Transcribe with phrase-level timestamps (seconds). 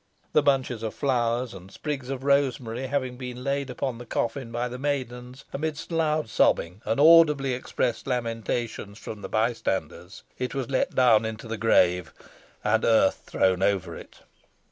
[0.33, 4.67] The bunches of flowers and sprigs of rosemary having been laid upon the coffin by
[4.67, 10.95] the maidens, amidst loud sobbing and audibly expressed lamentations from the bystanders, it was let
[10.95, 12.15] down into the grave,
[12.63, 14.21] and earth thrown over it.